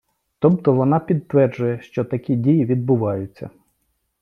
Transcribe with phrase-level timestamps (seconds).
[0.39, 3.49] Тобто вона підтверджує, що такі дії відбуваються.